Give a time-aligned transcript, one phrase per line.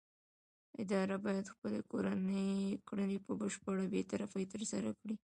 [0.83, 1.79] اداره باید خپلې
[2.87, 5.15] کړنې په بشپړه بې طرفۍ ترسره کړي.